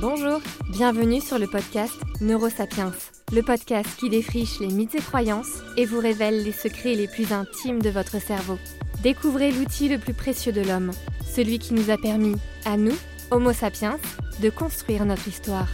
[0.00, 0.40] Bonjour,
[0.70, 2.92] bienvenue sur le podcast Neurosapiens,
[3.32, 7.32] le podcast qui défriche les mythes et croyances et vous révèle les secrets les plus
[7.32, 8.58] intimes de votre cerveau.
[9.02, 10.92] Découvrez l'outil le plus précieux de l'homme,
[11.26, 12.94] celui qui nous a permis, à nous,
[13.32, 13.98] Homo sapiens,
[14.40, 15.68] de construire notre histoire.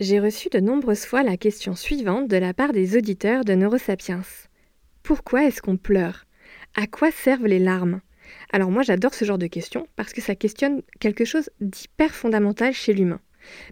[0.00, 4.22] J'ai reçu de nombreuses fois la question suivante de la part des auditeurs de Neurosapiens.
[5.02, 6.24] Pourquoi est-ce qu'on pleure?
[6.74, 8.00] À quoi servent les larmes?
[8.52, 12.72] Alors moi j'adore ce genre de questions parce que ça questionne quelque chose d'hyper fondamental
[12.72, 13.20] chez l'humain.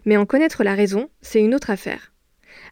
[0.05, 2.13] Mais en connaître la raison, c'est une autre affaire.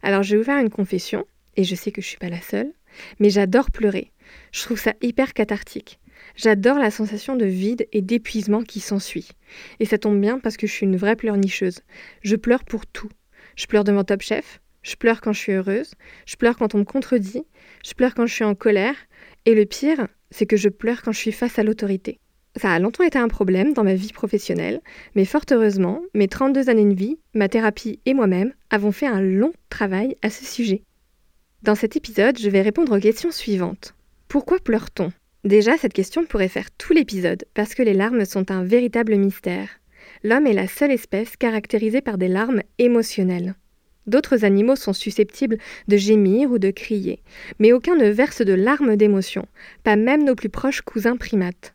[0.02, 2.40] Alors je vais vous faire une confession, et je sais que je suis pas la
[2.40, 2.72] seule,
[3.18, 4.12] mais j'adore pleurer.
[4.52, 5.98] Je trouve ça hyper cathartique.
[6.36, 9.28] J'adore la sensation de vide et d'épuisement qui s'ensuit.
[9.78, 11.80] Et ça tombe bien parce que je suis une vraie pleurnicheuse.
[12.22, 13.10] Je pleure pour tout.
[13.56, 15.92] Je pleure devant Top Chef, je pleure quand je suis heureuse,
[16.26, 17.44] je pleure quand on me contredit,
[17.84, 18.96] je pleure quand je suis en colère,
[19.46, 22.18] et le pire, c'est que je pleure quand je suis face à l'autorité.
[22.56, 24.80] Ça a longtemps été un problème dans ma vie professionnelle,
[25.14, 29.20] mais fort heureusement, mes 32 années de vie, ma thérapie et moi-même avons fait un
[29.20, 30.82] long travail à ce sujet.
[31.62, 33.94] Dans cet épisode, je vais répondre aux questions suivantes.
[34.28, 35.12] Pourquoi pleure-t-on?
[35.44, 39.68] Déjà, cette question pourrait faire tout l'épisode, parce que les larmes sont un véritable mystère.
[40.22, 43.54] L'homme est la seule espèce caractérisée par des larmes émotionnelles.
[44.06, 47.22] D'autres animaux sont susceptibles de gémir ou de crier,
[47.58, 49.46] mais aucun ne verse de larmes d'émotion,
[49.82, 51.74] pas même nos plus proches cousins primates.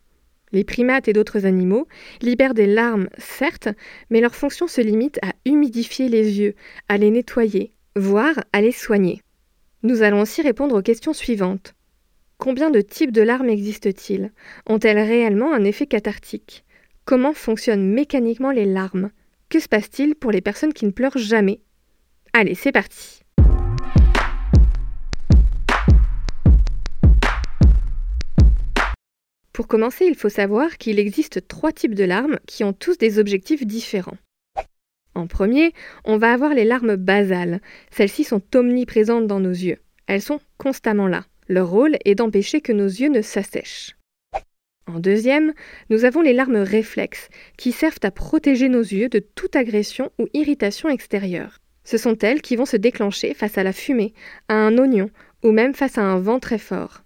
[0.51, 1.87] Les primates et d'autres animaux
[2.21, 3.69] libèrent des larmes, certes,
[4.09, 6.55] mais leur fonction se limite à humidifier les yeux,
[6.87, 9.21] à les nettoyer, voire à les soigner.
[9.83, 11.75] Nous allons aussi répondre aux questions suivantes.
[12.37, 14.31] Combien de types de larmes existent-ils?
[14.65, 16.63] Ont-elles réellement un effet cathartique?
[17.05, 19.11] Comment fonctionnent mécaniquement les larmes?
[19.49, 21.59] Que se passe-t-il pour les personnes qui ne pleurent jamais?
[22.33, 23.21] Allez, c'est parti.
[29.51, 33.19] Pour commencer, il faut savoir qu'il existe trois types de larmes qui ont tous des
[33.19, 34.17] objectifs différents.
[35.15, 35.73] En premier,
[36.05, 37.59] on va avoir les larmes basales.
[37.91, 39.79] Celles-ci sont omniprésentes dans nos yeux.
[40.07, 41.25] Elles sont constamment là.
[41.49, 43.97] Leur rôle est d'empêcher que nos yeux ne s'assèchent.
[44.87, 45.53] En deuxième,
[45.89, 50.27] nous avons les larmes réflexes, qui servent à protéger nos yeux de toute agression ou
[50.33, 51.59] irritation extérieure.
[51.89, 54.13] Ce sont elles qui vont se déclencher face à la fumée,
[54.47, 55.09] à un oignon
[55.43, 57.03] ou même face à un vent très fort.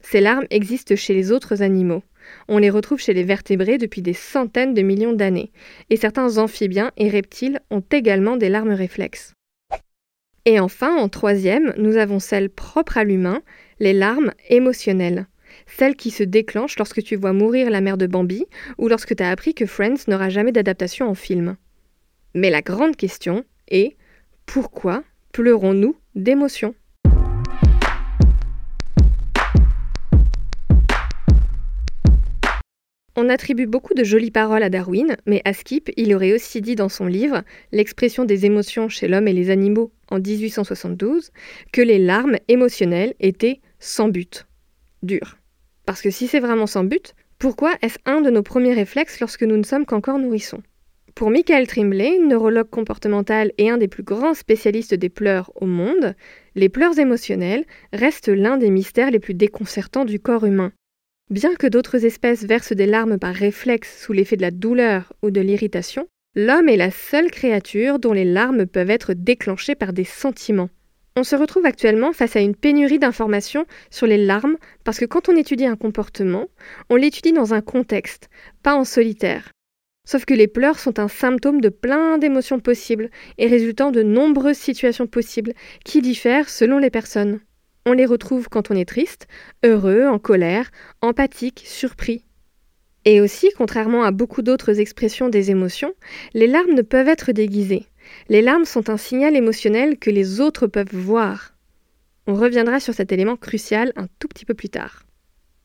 [0.00, 2.02] Ces larmes existent chez les autres animaux.
[2.48, 5.52] On les retrouve chez les vertébrés depuis des centaines de millions d'années,
[5.90, 9.32] et certains amphibiens et reptiles ont également des larmes réflexes.
[10.44, 13.42] Et enfin, en troisième, nous avons celles propres à l'humain,
[13.78, 15.28] les larmes émotionnelles.
[15.68, 18.44] Celles qui se déclenchent lorsque tu vois mourir la mère de Bambi
[18.76, 21.56] ou lorsque tu as appris que Friends n'aura jamais d'adaptation en film.
[22.34, 23.96] Mais la grande question est
[24.52, 26.74] pourquoi pleurons-nous d'émotion
[33.14, 36.74] On attribue beaucoup de jolies paroles à Darwin, mais à Skip, il aurait aussi dit
[36.74, 41.30] dans son livre L'expression des émotions chez l'homme et les animaux en 1872
[41.72, 44.48] que les larmes émotionnelles étaient sans but.
[45.04, 45.38] Dur.
[45.86, 49.44] Parce que si c'est vraiment sans but, pourquoi est-ce un de nos premiers réflexes lorsque
[49.44, 50.62] nous ne sommes qu'encore nourrissons?
[51.14, 56.14] Pour Michael Trimbley, neurologue comportemental et un des plus grands spécialistes des pleurs au monde,
[56.54, 60.72] les pleurs émotionnelles restent l'un des mystères les plus déconcertants du corps humain.
[61.30, 65.30] Bien que d'autres espèces versent des larmes par réflexe sous l'effet de la douleur ou
[65.30, 70.04] de l'irritation, l'homme est la seule créature dont les larmes peuvent être déclenchées par des
[70.04, 70.70] sentiments.
[71.16, 75.28] On se retrouve actuellement face à une pénurie d'informations sur les larmes parce que quand
[75.28, 76.46] on étudie un comportement,
[76.88, 78.28] on l'étudie dans un contexte,
[78.62, 79.50] pas en solitaire.
[80.04, 84.56] Sauf que les pleurs sont un symptôme de plein d'émotions possibles et résultant de nombreuses
[84.56, 85.52] situations possibles
[85.84, 87.40] qui diffèrent selon les personnes.
[87.86, 89.26] On les retrouve quand on est triste,
[89.64, 92.24] heureux, en colère, empathique, surpris.
[93.04, 95.94] Et aussi, contrairement à beaucoup d'autres expressions des émotions,
[96.34, 97.86] les larmes ne peuvent être déguisées.
[98.28, 101.54] Les larmes sont un signal émotionnel que les autres peuvent voir.
[102.26, 105.04] On reviendra sur cet élément crucial un tout petit peu plus tard.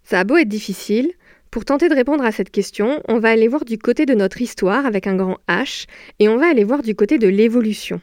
[0.03, 1.11] Ça a beau être difficile,
[1.51, 4.41] pour tenter de répondre à cette question, on va aller voir du côté de notre
[4.41, 5.85] histoire avec un grand H
[6.19, 8.01] et on va aller voir du côté de l'évolution.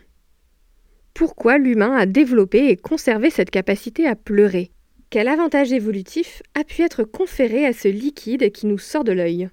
[1.14, 4.70] Pourquoi l'humain a développé et conservé cette capacité à pleurer?
[5.10, 9.50] Quel avantage évolutif a pu être conféré à ce liquide qui nous sort de l'œil?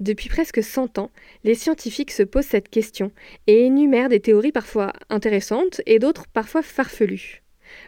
[0.00, 1.10] Depuis presque 100 ans,
[1.44, 3.12] les scientifiques se posent cette question
[3.46, 7.41] et énumèrent des théories parfois intéressantes et d'autres parfois farfelues.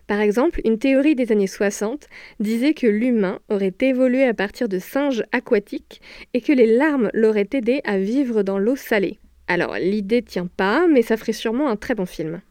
[0.06, 2.08] Par exemple, une théorie des années 60
[2.38, 6.02] disait que l'humain aurait évolué à partir de singes aquatiques
[6.34, 9.18] et que les larmes l'auraient aidé à vivre dans l'eau salée.
[9.48, 12.42] Alors l'idée tient pas, mais ça ferait sûrement un très bon film.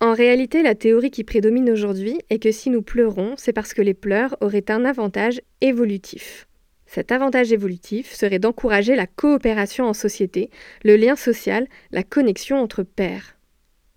[0.00, 3.82] En réalité, la théorie qui prédomine aujourd'hui est que si nous pleurons, c'est parce que
[3.82, 6.46] les pleurs auraient un avantage évolutif.
[6.86, 10.50] Cet avantage évolutif serait d'encourager la coopération en société,
[10.84, 13.36] le lien social, la connexion entre pairs.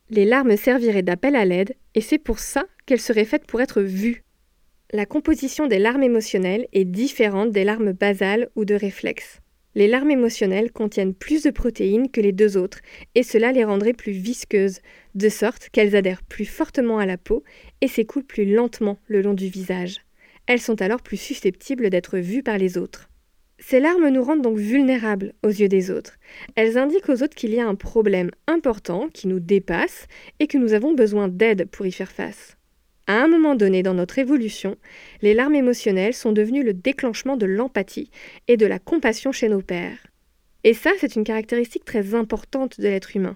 [0.10, 3.82] Les larmes serviraient d'appel à l'aide, et c'est pour ça qu'elles seraient faites pour être
[3.82, 4.24] vues.
[4.92, 9.40] La composition des larmes émotionnelles est différente des larmes basales ou de réflexes.
[9.76, 12.80] Les larmes émotionnelles contiennent plus de protéines que les deux autres,
[13.16, 14.82] et cela les rendrait plus visqueuses,
[15.16, 17.44] de sorte qu'elles adhèrent plus fortement à la peau
[17.82, 19.98] et s'écoulent plus lentement le long du visage.
[20.46, 23.10] Elles sont alors plus susceptibles d'être vues par les autres.
[23.58, 26.18] Ces larmes nous rendent donc vulnérables aux yeux des autres.
[26.56, 30.08] Elles indiquent aux autres qu'il y a un problème important qui nous dépasse
[30.40, 32.58] et que nous avons besoin d'aide pour y faire face.
[33.06, 34.78] À un moment donné dans notre évolution,
[35.22, 38.10] les larmes émotionnelles sont devenues le déclenchement de l'empathie
[38.48, 40.08] et de la compassion chez nos pères.
[40.64, 43.36] Et ça, c'est une caractéristique très importante de l'être humain.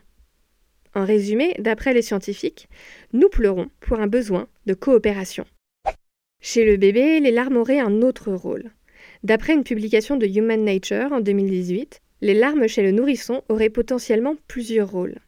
[0.95, 2.69] En résumé, d'après les scientifiques,
[3.11, 5.45] nous pleurons pour un besoin de coopération.
[6.41, 8.71] Chez le bébé, les larmes auraient un autre rôle.
[9.23, 14.35] D'après une publication de Human Nature en 2018, les larmes chez le nourrisson auraient potentiellement
[14.47, 15.19] plusieurs rôles.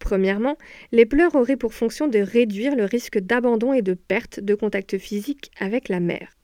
[0.00, 0.56] Premièrement,
[0.90, 4.98] les pleurs auraient pour fonction de réduire le risque d'abandon et de perte de contact
[4.98, 6.36] physique avec la mère.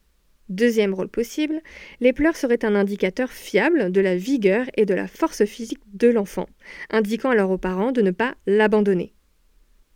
[0.49, 1.61] Deuxième rôle possible,
[1.99, 6.07] les pleurs seraient un indicateur fiable de la vigueur et de la force physique de
[6.07, 6.47] l'enfant,
[6.91, 9.13] indiquant alors aux parents de ne pas l'abandonner.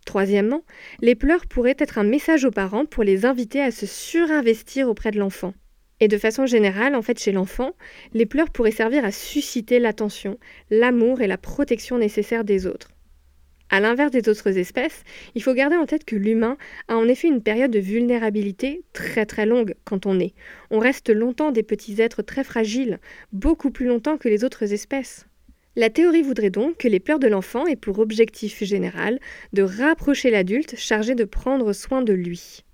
[0.05, 0.63] Troisièmement,
[0.99, 5.11] les pleurs pourraient être un message aux parents pour les inviter à se surinvestir auprès
[5.11, 5.53] de l'enfant.
[6.01, 7.73] Et de façon générale, en fait, chez l'enfant,
[8.13, 10.37] les pleurs pourraient servir à susciter l'attention,
[10.71, 12.89] l'amour et la protection nécessaires des autres.
[13.73, 16.57] À l'inverse des autres espèces, il faut garder en tête que l'humain
[16.89, 20.33] a en effet une période de vulnérabilité très très longue quand on est.
[20.71, 22.99] On reste longtemps des petits êtres très fragiles,
[23.31, 25.25] beaucoup plus longtemps que les autres espèces.
[25.77, 29.19] La théorie voudrait donc que les pleurs de l'enfant aient pour objectif général
[29.53, 32.65] de rapprocher l'adulte chargé de prendre soin de lui.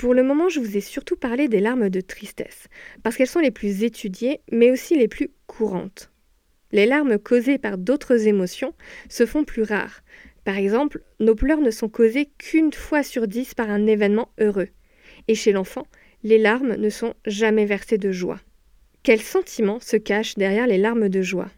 [0.00, 2.68] Pour le moment, je vous ai surtout parlé des larmes de tristesse,
[3.02, 6.10] parce qu'elles sont les plus étudiées, mais aussi les plus courantes.
[6.72, 8.72] Les larmes causées par d'autres émotions
[9.10, 10.00] se font plus rares.
[10.44, 14.68] Par exemple, nos pleurs ne sont causées qu'une fois sur dix par un événement heureux.
[15.28, 15.86] Et chez l'enfant,
[16.22, 18.40] les larmes ne sont jamais versées de joie.
[19.02, 21.50] Quel sentiment se cache derrière les larmes de joie?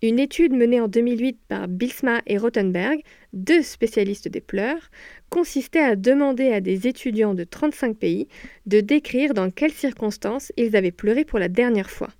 [0.00, 3.00] Une étude menée en 2008 par Bilsma et Rothenberg,
[3.32, 4.90] deux spécialistes des pleurs,
[5.28, 8.28] consistait à demander à des étudiants de 35 pays
[8.66, 12.10] de décrire dans quelles circonstances ils avaient pleuré pour la dernière fois.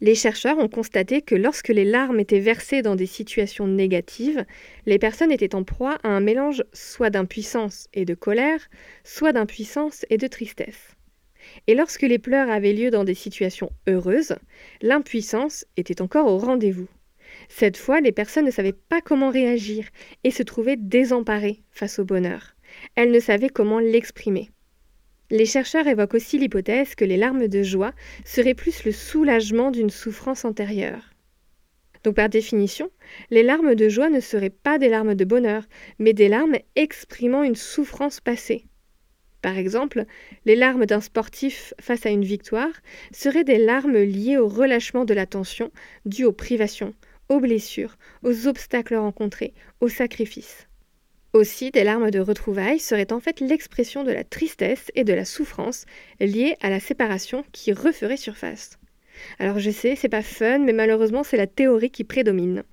[0.00, 4.44] Les chercheurs ont constaté que lorsque les larmes étaient versées dans des situations négatives,
[4.86, 8.60] les personnes étaient en proie à un mélange soit d'impuissance et de colère,
[9.02, 10.94] soit d'impuissance et de tristesse.
[11.66, 14.36] Et lorsque les pleurs avaient lieu dans des situations heureuses,
[14.82, 16.86] l'impuissance était encore au rendez-vous.
[17.48, 19.88] Cette fois, les personnes ne savaient pas comment réagir
[20.24, 22.54] et se trouvaient désemparées face au bonheur.
[22.94, 24.50] Elles ne savaient comment l'exprimer.
[25.30, 27.92] Les chercheurs évoquent aussi l'hypothèse que les larmes de joie
[28.24, 31.10] seraient plus le soulagement d'une souffrance antérieure.
[32.04, 32.90] Donc par définition,
[33.30, 35.64] les larmes de joie ne seraient pas des larmes de bonheur,
[35.98, 38.64] mais des larmes exprimant une souffrance passée.
[39.42, 40.04] Par exemple,
[40.46, 42.72] les larmes d'un sportif face à une victoire
[43.12, 45.70] seraient des larmes liées au relâchement de la tension
[46.06, 46.94] due aux privations,
[47.28, 50.68] aux blessures, aux obstacles rencontrés, aux sacrifices.
[51.34, 55.26] Aussi, des larmes de retrouvailles seraient en fait l'expression de la tristesse et de la
[55.26, 55.84] souffrance
[56.20, 58.78] liées à la séparation qui referait surface.
[59.38, 62.64] Alors je sais, c'est pas fun, mais malheureusement c'est la théorie qui prédomine.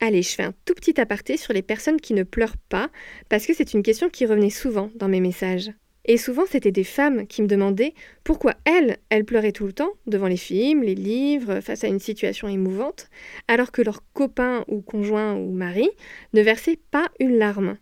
[0.00, 2.90] Allez, je fais un tout petit aparté sur les personnes qui ne pleurent pas,
[3.28, 5.70] parce que c'est une question qui revenait souvent dans mes messages.
[6.08, 9.90] Et souvent, c'était des femmes qui me demandaient pourquoi elles, elles pleuraient tout le temps,
[10.06, 13.10] devant les films, les livres, face à une situation émouvante,
[13.48, 15.88] alors que leurs copains ou conjoints ou mari
[16.32, 17.76] ne versaient pas une larme.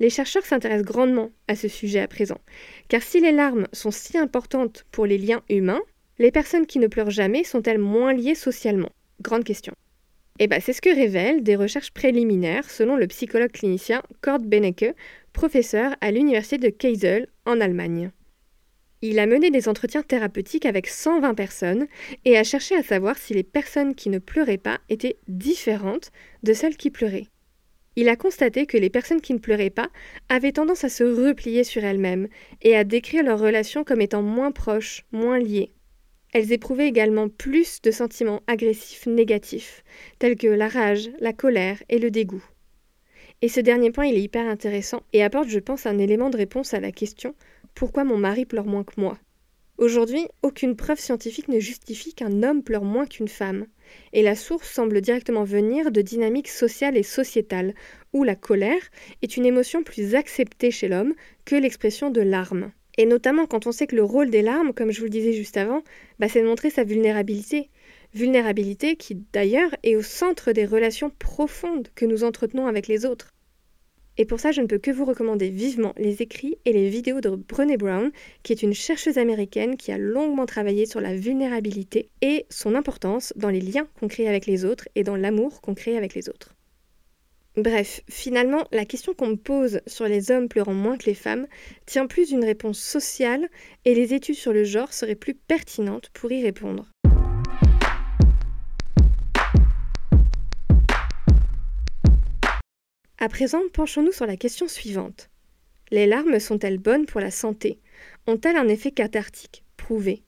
[0.00, 2.40] Les chercheurs s'intéressent grandement à ce sujet à présent,
[2.88, 5.82] car si les larmes sont si importantes pour les liens humains,
[6.18, 8.90] les personnes qui ne pleurent jamais sont-elles moins liées socialement?
[9.20, 9.74] Grande question.
[10.40, 14.42] Et eh bien, c'est ce que révèlent des recherches préliminaires selon le psychologue clinicien Kurt
[14.44, 14.94] Benecke,
[15.38, 18.10] professeur à l'université de Kassel en Allemagne.
[19.02, 21.86] Il a mené des entretiens thérapeutiques avec 120 personnes
[22.24, 26.10] et a cherché à savoir si les personnes qui ne pleuraient pas étaient différentes
[26.42, 27.28] de celles qui pleuraient.
[27.94, 29.90] Il a constaté que les personnes qui ne pleuraient pas
[30.28, 32.26] avaient tendance à se replier sur elles-mêmes
[32.62, 35.70] et à décrire leurs relations comme étant moins proches, moins liées.
[36.32, 39.84] Elles éprouvaient également plus de sentiments agressifs négatifs,
[40.18, 42.42] tels que la rage, la colère et le dégoût.
[43.40, 46.36] Et ce dernier point, il est hyper intéressant et apporte, je pense, un élément de
[46.36, 47.34] réponse à la question
[47.78, 49.16] pourquoi mon mari pleure moins que moi?
[49.76, 53.66] Aujourd'hui, aucune preuve scientifique ne justifie qu'un homme pleure moins qu'une femme.
[54.12, 57.76] Et la source semble directement venir de dynamiques sociales et sociétales,
[58.12, 58.82] où la colère
[59.22, 61.14] est une émotion plus acceptée chez l'homme
[61.44, 62.72] que l'expression de larmes.
[62.96, 65.32] Et notamment quand on sait que le rôle des larmes, comme je vous le disais
[65.32, 65.84] juste avant,
[66.18, 67.70] bah, c'est de montrer sa vulnérabilité.
[68.14, 73.32] Vulnérabilité qui d'ailleurs est au centre des relations profondes que nous entretenons avec les autres.
[74.16, 77.20] Et pour ça, je ne peux que vous recommander vivement les écrits et les vidéos
[77.20, 78.10] de Brené Brown,
[78.42, 83.32] qui est une chercheuse américaine qui a longuement travaillé sur la vulnérabilité et son importance
[83.36, 86.28] dans les liens qu'on crée avec les autres et dans l'amour qu'on crée avec les
[86.28, 86.56] autres.
[87.56, 91.46] Bref, finalement, la question qu'on me pose sur les hommes pleurant moins que les femmes
[91.86, 93.48] tient plus d'une réponse sociale
[93.84, 96.88] et les études sur le genre seraient plus pertinentes pour y répondre.
[103.20, 105.28] À présent, penchons-nous sur la question suivante.
[105.90, 107.80] Les larmes sont-elles bonnes pour la santé?
[108.28, 109.64] Ont-elles un effet cathartique?
[109.76, 110.22] Prouvé.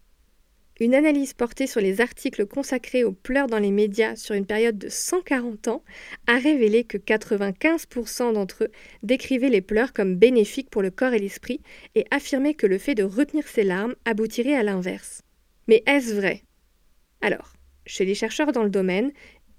[0.80, 4.76] Une analyse portée sur les articles consacrés aux pleurs dans les médias sur une période
[4.76, 5.84] de 140 ans
[6.26, 8.72] a révélé que 95% d'entre eux
[9.04, 11.60] décrivaient les pleurs comme bénéfiques pour le corps et l'esprit
[11.94, 15.22] et affirmaient que le fait de retenir ses larmes aboutirait à l'inverse.
[15.68, 16.42] Mais est-ce vrai?
[17.20, 17.52] Alors,
[17.86, 19.12] chez les chercheurs dans le domaine,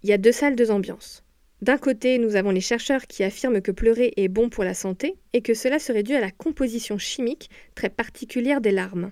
[0.04, 1.24] il y a deux salles, deux ambiances.
[1.62, 5.16] D'un côté, nous avons les chercheurs qui affirment que pleurer est bon pour la santé
[5.34, 9.12] et que cela serait dû à la composition chimique très particulière des larmes.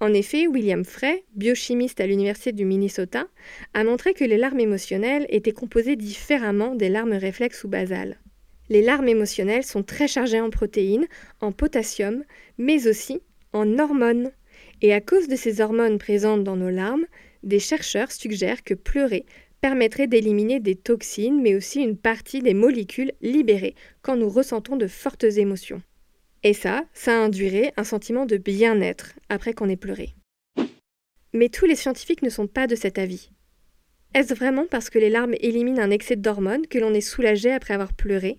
[0.00, 3.26] En effet, William Frey, biochimiste à l'Université du Minnesota,
[3.74, 8.20] a montré que les larmes émotionnelles étaient composées différemment des larmes réflexes ou basales.
[8.68, 11.06] Les larmes émotionnelles sont très chargées en protéines,
[11.40, 12.24] en potassium,
[12.58, 14.30] mais aussi en hormones.
[14.82, 17.06] Et à cause de ces hormones présentes dans nos larmes,
[17.42, 19.24] des chercheurs suggèrent que pleurer
[19.66, 24.86] permettrait d'éliminer des toxines, mais aussi une partie des molécules libérées quand nous ressentons de
[24.86, 25.82] fortes émotions.
[26.44, 30.14] Et ça, ça induirait un sentiment de bien-être après qu'on ait pleuré.
[31.32, 33.32] Mais tous les scientifiques ne sont pas de cet avis.
[34.14, 37.74] Est-ce vraiment parce que les larmes éliminent un excès d'hormones que l'on est soulagé après
[37.74, 38.38] avoir pleuré?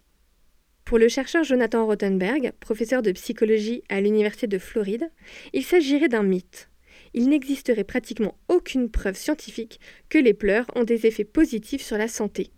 [0.85, 5.11] Pour le chercheur Jonathan Rothenberg, professeur de psychologie à l'Université de Floride,
[5.51, 6.69] il s'agirait d'un mythe
[7.13, 12.07] il n'existerait pratiquement aucune preuve scientifique que les pleurs ont des effets positifs sur la
[12.07, 12.51] santé.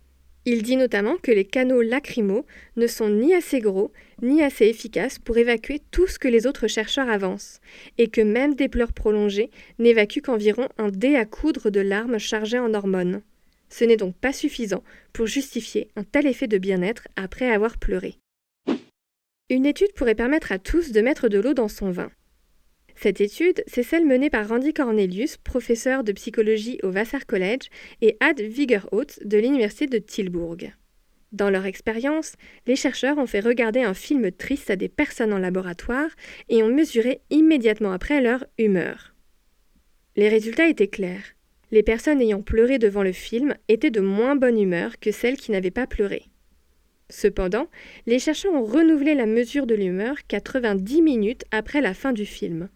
[0.46, 3.92] Il dit notamment que les canaux lacrymaux ne sont ni assez gros
[4.22, 7.60] ni assez efficaces pour évacuer tout ce que les autres chercheurs avancent,
[7.98, 12.58] et que même des pleurs prolongées n'évacuent qu'environ un dé à coudre de larmes chargées
[12.58, 13.22] en hormones.
[13.68, 18.16] Ce n'est donc pas suffisant pour justifier un tel effet de bien-être après avoir pleuré.
[19.48, 22.10] Une étude pourrait permettre à tous de mettre de l'eau dans son vin.
[23.02, 27.70] Cette étude, c'est celle menée par Randy Cornelius, professeur de psychologie au Vassar College,
[28.02, 30.74] et Ad Wigerhout de l'université de Tilburg.
[31.32, 32.34] Dans leur expérience,
[32.66, 36.10] les chercheurs ont fait regarder un film triste à des personnes en laboratoire
[36.50, 39.14] et ont mesuré immédiatement après leur humeur.
[40.16, 41.24] Les résultats étaient clairs.
[41.70, 45.52] Les personnes ayant pleuré devant le film étaient de moins bonne humeur que celles qui
[45.52, 46.29] n'avaient pas pleuré.
[47.10, 47.68] Cependant,
[48.06, 52.68] les chercheurs ont renouvelé la mesure de l'humeur 90 minutes après la fin du film.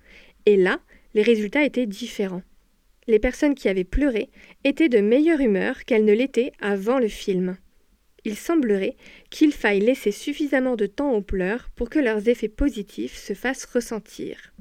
[0.45, 0.81] Et là,
[1.15, 2.43] les résultats étaient différents.
[3.07, 4.31] Les personnes qui avaient pleuré
[4.65, 7.57] étaient de meilleure humeur qu'elles ne l'étaient avant le film.
[8.25, 8.97] Il semblerait
[9.31, 13.67] qu'il faille laisser suffisamment de temps aux pleurs pour que leurs effets positifs se fassent
[13.67, 14.55] ressentir.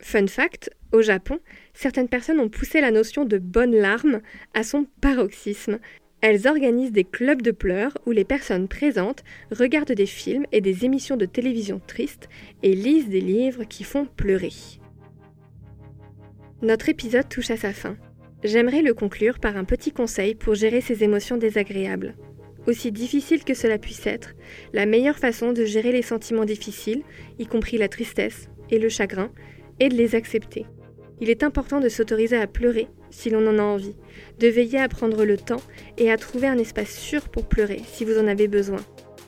[0.00, 1.40] Fun fact, au Japon,
[1.72, 4.20] certaines personnes ont poussé la notion de bonne larme
[4.52, 5.78] à son paroxysme
[6.26, 10.86] elles organisent des clubs de pleurs où les personnes présentes regardent des films et des
[10.86, 12.30] émissions de télévision tristes
[12.62, 14.54] et lisent des livres qui font pleurer.
[16.62, 17.98] Notre épisode touche à sa fin.
[18.42, 22.14] J'aimerais le conclure par un petit conseil pour gérer ces émotions désagréables.
[22.66, 24.32] Aussi difficile que cela puisse être,
[24.72, 27.02] la meilleure façon de gérer les sentiments difficiles,
[27.38, 29.30] y compris la tristesse et le chagrin,
[29.78, 30.64] est de les accepter.
[31.20, 33.94] Il est important de s'autoriser à pleurer si l'on en a envie,
[34.38, 35.62] de veiller à prendre le temps
[35.96, 38.80] et à trouver un espace sûr pour pleurer si vous en avez besoin.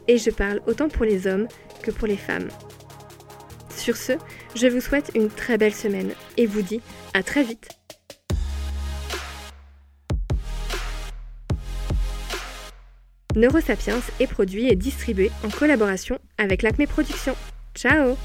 [0.08, 1.48] Et je parle autant pour les hommes
[1.82, 2.48] que pour les femmes.
[3.74, 4.12] Sur ce,
[4.54, 6.80] je vous souhaite une très belle semaine et vous dis
[7.14, 7.68] à très vite.
[13.36, 17.36] Neurosapiens est produit et distribué en collaboration avec l'Acme Productions.
[17.74, 18.16] Ciao